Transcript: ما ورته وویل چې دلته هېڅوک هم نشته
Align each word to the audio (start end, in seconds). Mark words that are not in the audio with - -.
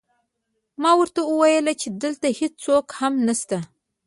ما 0.81 0.91
ورته 0.99 1.19
وویل 1.25 1.67
چې 1.81 1.87
دلته 2.03 2.27
هېڅوک 2.39 2.85
هم 2.99 3.13
نشته 3.27 3.57